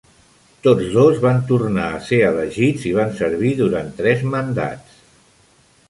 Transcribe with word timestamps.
Tots 0.67 0.87
dos 0.95 1.19
van 1.25 1.37
tornat 1.51 1.99
a 1.99 2.01
ser 2.07 2.19
elegits 2.31 2.89
i 2.93 2.97
van 2.99 3.15
servir 3.21 3.53
durant 3.63 3.93
tres 4.01 4.25
mandats. 4.35 4.99